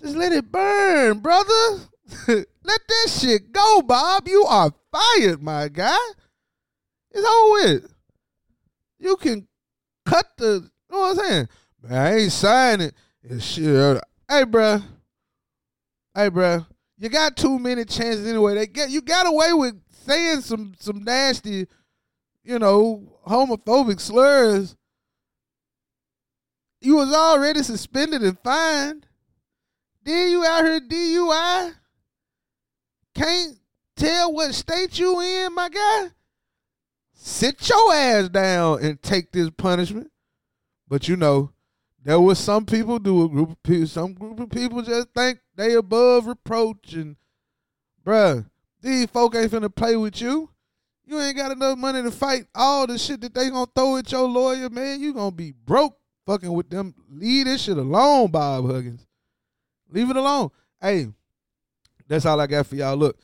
Just 0.00 0.16
let 0.16 0.32
it 0.32 0.50
burn, 0.50 1.18
brother. 1.18 1.80
let 2.28 2.46
that 2.64 3.08
shit 3.08 3.52
go, 3.52 3.82
Bob. 3.82 4.28
You 4.28 4.44
are 4.44 4.72
fired, 4.92 5.42
my 5.42 5.68
guy. 5.68 5.96
It's 7.10 7.26
over 7.26 7.52
with. 7.52 7.94
You 8.98 9.16
can 9.16 9.48
cut 10.06 10.26
the, 10.36 10.70
you 10.90 10.96
know 10.96 10.98
what 10.98 11.18
I'm 11.18 11.24
saying? 11.24 11.48
Man, 11.82 11.92
I 11.92 12.16
ain't 12.18 12.32
signing 12.32 12.92
and 13.28 13.42
shit. 13.42 14.02
Hey, 14.28 14.44
bro. 14.44 14.80
Hey, 16.14 16.28
bro. 16.28 16.66
You 16.98 17.08
got 17.08 17.36
too 17.36 17.58
many 17.58 17.84
chances 17.84 18.26
anyway. 18.26 18.54
They 18.54 18.66
get 18.66 18.90
you 18.90 19.00
got 19.00 19.26
away 19.26 19.54
with 19.54 19.80
saying 19.90 20.42
some 20.42 20.74
some 20.78 21.02
nasty, 21.02 21.66
you 22.50 22.58
know, 22.58 23.00
homophobic 23.28 24.00
slurs. 24.00 24.74
You 26.80 26.96
was 26.96 27.14
already 27.14 27.62
suspended 27.62 28.22
and 28.22 28.36
fined. 28.40 29.06
Then 30.02 30.32
you 30.32 30.44
out 30.44 30.64
here 30.64 30.80
DUI. 30.80 31.74
Can't 33.14 33.56
tell 33.94 34.32
what 34.32 34.52
state 34.52 34.98
you 34.98 35.20
in, 35.20 35.54
my 35.54 35.68
guy. 35.68 36.08
Sit 37.12 37.68
your 37.68 37.94
ass 37.94 38.28
down 38.30 38.82
and 38.82 39.00
take 39.00 39.30
this 39.30 39.50
punishment. 39.50 40.10
But 40.88 41.06
you 41.06 41.14
know, 41.14 41.52
there 42.02 42.18
was 42.18 42.40
some 42.40 42.66
people 42.66 42.98
do 42.98 43.24
a 43.24 43.28
group 43.28 43.50
of 43.52 43.62
people, 43.62 43.86
some 43.86 44.14
group 44.14 44.40
of 44.40 44.50
people 44.50 44.82
just 44.82 45.10
think 45.14 45.38
they 45.54 45.74
above 45.74 46.26
reproach 46.26 46.94
and 46.94 47.14
bruh, 48.04 48.50
these 48.80 49.06
folk 49.06 49.36
ain't 49.36 49.52
finna 49.52 49.72
play 49.72 49.94
with 49.94 50.20
you. 50.20 50.50
You 51.10 51.18
ain't 51.20 51.36
got 51.36 51.50
enough 51.50 51.76
money 51.76 52.04
to 52.04 52.10
fight 52.12 52.46
all 52.54 52.86
the 52.86 52.96
shit 52.96 53.20
that 53.22 53.34
they 53.34 53.50
gonna 53.50 53.68
throw 53.74 53.96
at 53.96 54.12
your 54.12 54.28
lawyer, 54.28 54.70
man. 54.70 55.00
You 55.00 55.12
gonna 55.12 55.32
be 55.32 55.50
broke 55.50 55.98
fucking 56.24 56.52
with 56.52 56.70
them. 56.70 56.94
Leave 57.10 57.46
this 57.46 57.62
shit 57.62 57.76
alone, 57.76 58.30
Bob 58.30 58.70
Huggins. 58.70 59.04
Leave 59.90 60.08
it 60.08 60.14
alone. 60.14 60.50
Hey, 60.80 61.08
that's 62.06 62.24
all 62.24 62.40
I 62.40 62.46
got 62.46 62.64
for 62.68 62.76
y'all. 62.76 62.96
Look, 62.96 63.18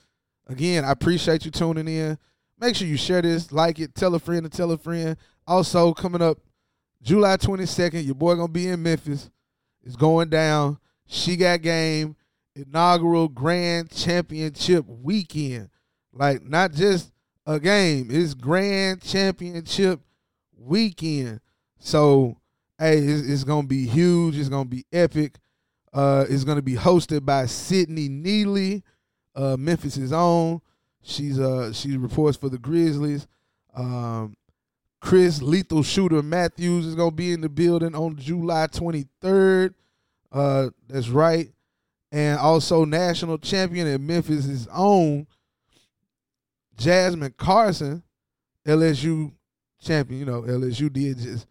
again, 0.49 0.85
I 0.85 0.91
appreciate 0.91 1.45
you 1.45 1.53
tuning 1.53 1.87
in. 1.87 2.19
Make 2.59 2.75
sure 2.75 2.89
you 2.89 2.97
share 2.97 3.23
this, 3.23 3.53
like 3.53 3.79
it, 3.79 3.95
tell 3.95 4.17
a 4.17 4.19
friend 4.19 4.43
to 4.43 4.49
tell 4.49 4.73
a 4.73 4.79
friend. 4.79 5.17
Also, 5.47 5.95
coming 5.95 6.23
up 6.23 6.39
July 7.03 7.37
22nd, 7.37 8.05
your 8.05 8.17
boy 8.17 8.35
gonna 8.35 8.49
be 8.49 8.67
in 8.67 8.83
Memphis. 8.83 9.31
It's 9.85 9.95
going 9.95 10.29
down. 10.29 10.81
She 11.07 11.37
got 11.37 11.63
game, 11.63 12.17
inaugural 12.57 13.29
grand 13.29 13.93
championship 13.93 14.85
weekend. 14.89 15.71
Like 16.13 16.43
not 16.43 16.73
just 16.73 17.13
a 17.47 17.61
game, 17.61 18.09
it's 18.11 18.35
grand 18.35 19.03
championship 19.03 20.01
weekend. 20.59 21.41
So, 21.79 22.39
hey, 22.79 22.99
it's, 22.99 23.29
it's 23.29 23.45
gonna 23.45 23.67
be 23.67 23.87
huge. 23.87 24.37
It's 24.37 24.49
gonna 24.49 24.65
be 24.65 24.85
epic. 24.93 25.37
Uh, 25.93 26.25
it's 26.29 26.45
gonna 26.45 26.63
be 26.63 26.75
hosted 26.75 27.25
by 27.25 27.47
Sydney 27.47 28.09
Neely, 28.09 28.83
uh, 29.35 29.57
Memphis' 29.57 30.13
own. 30.13 30.61
She's 31.03 31.39
uh 31.39 31.73
she 31.73 31.97
reports 31.97 32.37
for 32.37 32.49
the 32.49 32.59
Grizzlies. 32.59 33.29
Um, 33.75 34.37
Chris 35.01 35.41
Lethal 35.41 35.85
Shooter 35.85 36.23
Matthews 36.23 36.85
is 36.85 36.97
gonna 36.97 37.13
be 37.13 37.33
in 37.33 37.43
the 37.43 37.49
building 37.49 37.95
on 37.95 38.17
July 38.17 38.67
23rd. 38.67 39.75
Uh, 40.33 40.71
that's 40.89 41.09
right. 41.09 41.53
And 42.11 42.39
also 42.41 42.85
national 42.85 43.39
champion 43.39 43.87
in 43.87 44.05
Memphis' 44.05 44.67
own 44.73 45.29
Jasmine 46.77 47.35
Carson, 47.37 48.03
LSU 48.67 49.33
champion. 49.81 50.21
You 50.21 50.27
know, 50.27 50.43
LSU 50.43 50.93
did 50.93 51.19
just 51.19 51.47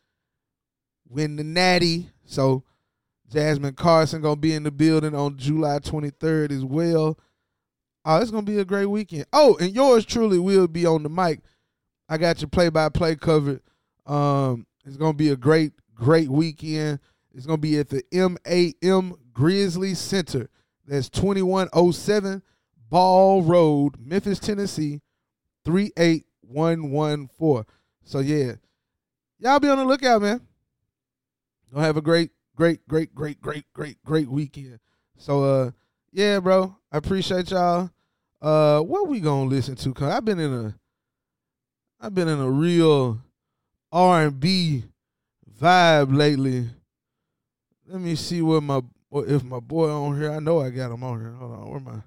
win 1.09 1.35
the 1.35 1.43
natty. 1.43 2.09
So 2.25 2.63
Jasmine 3.31 3.73
Carson 3.73 4.21
gonna 4.21 4.35
be 4.35 4.53
in 4.53 4.63
the 4.63 4.71
building 4.71 5.15
on 5.15 5.37
July 5.37 5.79
23rd 5.79 6.51
as 6.51 6.63
well. 6.63 7.17
Oh, 8.03 8.17
it's 8.17 8.31
gonna 8.31 8.43
be 8.43 8.59
a 8.59 8.65
great 8.65 8.85
weekend. 8.85 9.25
Oh, 9.33 9.57
and 9.59 9.73
yours 9.73 10.05
truly 10.05 10.37
will 10.39 10.67
be 10.67 10.85
on 10.85 11.03
the 11.03 11.09
mic. 11.09 11.39
I 12.07 12.17
got 12.17 12.41
your 12.41 12.49
play 12.49 12.69
by 12.69 12.89
play 12.89 13.15
covered. 13.15 13.61
Um, 14.05 14.67
it's 14.85 14.97
gonna 14.97 15.13
be 15.13 15.29
a 15.29 15.35
great, 15.35 15.73
great 15.95 16.29
weekend. 16.29 16.99
It's 17.33 17.45
gonna 17.45 17.57
be 17.57 17.79
at 17.79 17.89
the 17.89 18.03
MAM 18.11 19.15
Grizzly 19.33 19.95
Center. 19.95 20.49
That's 20.87 21.09
2107 21.09 22.43
Ball 22.89 23.41
Road, 23.41 23.95
Memphis, 23.99 24.39
Tennessee, 24.39 25.01
38114. 25.65 27.65
So 28.03 28.19
yeah. 28.19 28.53
Y'all 29.39 29.59
be 29.59 29.67
on 29.67 29.79
the 29.79 29.85
lookout, 29.85 30.21
man. 30.21 30.39
Gonna 31.73 31.85
have 31.85 31.97
a 31.97 32.01
great, 32.01 32.31
great, 32.55 32.87
great, 32.87 33.13
great, 33.13 33.41
great, 33.41 33.65
great, 33.73 33.97
great 34.05 34.29
weekend. 34.29 34.79
So 35.17 35.43
uh 35.43 35.71
yeah, 36.11 36.39
bro. 36.39 36.77
I 36.91 36.97
appreciate 36.97 37.51
y'all. 37.51 37.89
Uh 38.41 38.79
what 38.79 39.07
we 39.07 39.19
gonna 39.19 39.49
listen 39.49 39.75
to? 39.75 39.93
Cause 39.93 40.11
I've 40.11 40.23
been 40.23 40.39
in 40.39 40.53
a 40.53 40.75
I've 41.99 42.15
been 42.15 42.27
in 42.27 42.39
a 42.39 42.49
real 42.49 43.19
R 43.91 44.23
and 44.23 44.39
B 44.39 44.83
vibe 45.59 46.15
lately. 46.15 46.69
Let 47.87 48.01
me 48.01 48.15
see 48.15 48.41
what 48.41 48.63
my 48.63 48.81
if 49.11 49.43
my 49.43 49.59
boy 49.59 49.89
on 49.89 50.19
here. 50.19 50.31
I 50.31 50.39
know 50.39 50.61
I 50.61 50.69
got 50.69 50.91
him 50.91 51.03
on 51.03 51.19
here. 51.19 51.31
Hold 51.31 51.51
on, 51.51 51.69
where 51.69 51.79
my? 51.79 51.91
Let 51.91 52.01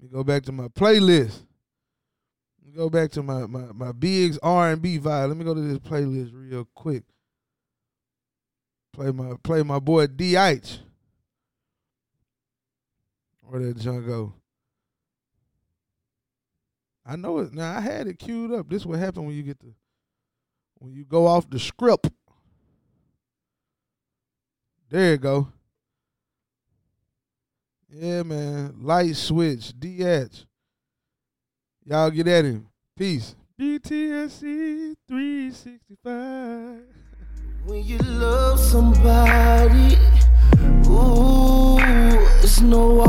me 0.00 0.08
go 0.12 0.24
back 0.24 0.44
to 0.44 0.52
my 0.52 0.68
playlist. 0.68 1.42
Go 2.74 2.90
back 2.90 3.10
to 3.12 3.22
my 3.22 3.46
my 3.46 3.72
my 3.72 3.92
Biggs 3.92 4.38
R 4.42 4.70
and 4.70 4.82
B 4.82 4.98
vibe. 4.98 5.28
Let 5.28 5.36
me 5.36 5.44
go 5.44 5.54
to 5.54 5.60
this 5.60 5.78
playlist 5.78 6.30
real 6.32 6.68
quick. 6.74 7.04
Play 8.92 9.10
my 9.12 9.34
play 9.42 9.62
my 9.62 9.78
boy 9.78 10.06
D 10.06 10.36
H. 10.36 10.78
Where 13.42 13.60
that 13.60 13.78
junk 13.78 14.06
go? 14.06 14.34
I 17.04 17.16
know 17.16 17.38
it 17.38 17.52
now. 17.52 17.76
I 17.76 17.80
had 17.80 18.06
it 18.06 18.18
queued 18.18 18.52
up. 18.52 18.68
This 18.68 18.86
what 18.86 18.98
happen 18.98 19.24
when 19.24 19.34
you 19.34 19.42
get 19.42 19.58
the 19.58 19.72
when 20.78 20.92
you 20.92 21.04
go 21.04 21.26
off 21.26 21.50
the 21.50 21.58
script. 21.58 22.10
There 24.90 25.12
you 25.12 25.18
go. 25.18 25.48
Yeah, 27.88 28.22
man. 28.22 28.76
Light 28.80 29.16
switch. 29.16 29.72
DH. 29.78 30.46
Y'all 31.86 32.10
get 32.10 32.28
at 32.28 32.44
him. 32.44 32.66
Peace. 32.96 33.34
BTSC 33.58 34.94
365. 35.08 36.82
When 37.64 37.84
you 37.84 37.98
love 37.98 38.60
somebody, 38.60 39.96
ooh, 40.86 41.78
it's 42.42 42.60
no 42.60 43.00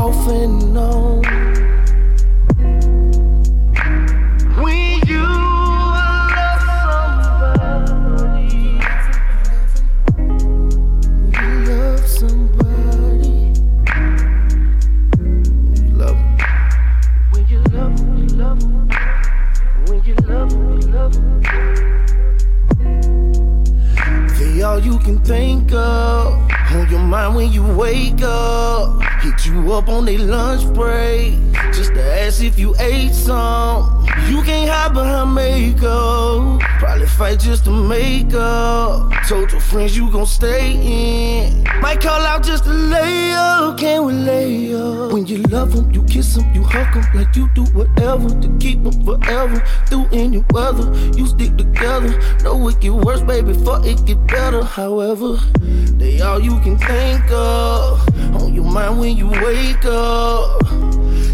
up 29.72 29.88
on 29.88 30.04
their 30.04 30.18
lunch 30.18 30.66
break. 30.74 31.34
Just 31.72 31.94
to 31.94 32.02
ask 32.02 32.42
if 32.42 32.58
you 32.58 32.74
ate 32.78 33.12
some. 33.12 34.06
You 34.28 34.42
can't 34.42 34.68
hide 34.68 34.92
behind 34.92 35.34
makeup. 35.34 36.60
Probably 36.78 37.06
fight 37.06 37.40
just 37.40 37.64
to 37.64 37.70
make 37.70 38.34
up. 38.34 39.12
Told 39.28 39.50
your 39.52 39.60
friends 39.60 39.96
you 39.96 40.10
gon' 40.10 40.26
stay 40.26 40.72
in. 40.72 41.64
Might 41.80 42.00
call 42.00 42.20
out 42.20 42.44
just 42.44 42.64
to 42.64 42.70
lay 42.70 43.32
up. 43.32 43.78
Can't 43.78 44.04
we 44.04 44.12
lay 44.12 44.74
up? 44.74 45.12
When 45.12 45.26
you 45.26 45.38
love 45.44 45.74
them, 45.74 45.90
you 45.92 46.02
kiss 46.04 46.34
them, 46.34 46.52
you 46.54 46.62
hug 46.62 46.92
them 46.92 47.04
like 47.14 47.34
you 47.34 47.48
do 47.54 47.64
whatever 47.72 48.28
to 48.28 48.58
keep 48.58 48.82
them 48.82 49.04
forever. 49.04 49.58
Through 49.86 50.08
any 50.12 50.44
weather, 50.50 50.92
you 51.16 51.26
stick 51.26 51.56
together. 51.56 52.10
Know 52.42 52.68
it 52.68 52.80
get 52.80 52.92
worse, 52.92 53.22
baby, 53.22 53.52
before 53.52 53.84
it 53.86 54.04
get 54.04 54.24
better. 54.26 54.62
However, 54.62 55.36
they 55.60 56.20
all 56.20 56.40
you 56.40 56.60
can 56.60 56.78
think 56.78 57.30
of. 57.30 58.11
On 58.34 58.52
your 58.54 58.64
mind 58.64 58.98
when 58.98 59.16
you 59.16 59.28
wake 59.28 59.84
up. 59.84 60.62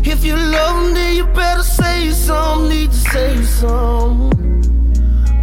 If 0.05 0.25
you 0.25 0.37
love 0.37 0.95
then 0.95 1.17
you 1.17 1.27
better 1.27 1.63
say 1.63 2.11
something. 2.11 2.69
Need 2.69 2.91
to 2.91 2.97
say 2.97 3.43
something. 3.43 4.35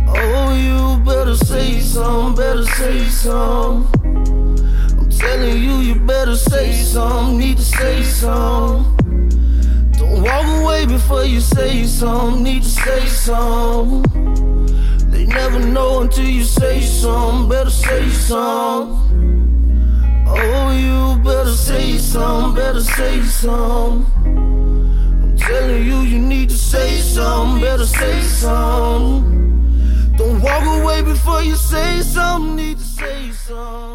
Oh, 0.08 0.54
you 0.56 1.04
better 1.04 1.36
say 1.36 1.80
something. 1.80 2.36
Better 2.36 2.66
say 2.66 3.06
something. 3.06 4.02
I'm 4.98 5.10
telling 5.10 5.58
you, 5.62 5.78
you 5.80 5.96
better 5.96 6.36
say 6.36 6.72
something. 6.74 7.38
Need 7.38 7.58
to 7.58 7.64
say 7.64 8.04
something. 8.04 9.30
Don't 9.92 10.24
walk 10.24 10.62
away 10.62 10.86
before 10.86 11.26
you 11.26 11.40
say 11.40 11.86
something. 11.86 12.44
Need 12.44 12.64
to 12.64 12.70
say 12.70 13.06
something. 13.06 14.04
They 15.12 15.26
never 15.26 15.60
know 15.60 16.02
until 16.02 16.26
you 16.26 16.44
say 16.44 16.82
something. 16.82 17.50
Better 17.50 17.70
say 17.70 18.10
something. 18.10 19.05
Oh, 20.38 20.72
you 20.72 21.24
better 21.24 21.52
say 21.52 21.98
something. 21.98 22.56
Better 22.56 22.82
say 22.82 23.22
something. 23.22 24.06
I'm 25.24 25.38
telling 25.38 25.86
you, 25.86 26.00
you 26.02 26.20
need 26.20 26.50
to 26.50 26.58
say 26.58 27.00
something. 27.00 27.62
Better 27.62 27.86
say 27.86 28.22
something. 28.22 29.36
Don't 30.18 30.42
walk 30.42 30.64
away 30.82 31.02
before 31.02 31.42
you 31.44 31.56
say 31.56 32.02
something, 32.02 32.56
need 32.56 32.78
to 32.78 32.84
say 32.84 33.32
something. 33.32 33.95